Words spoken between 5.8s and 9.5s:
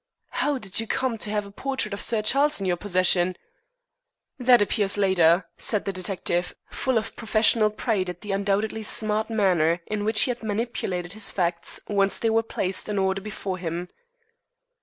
the detective, full of professional pride at the undoubtedly smart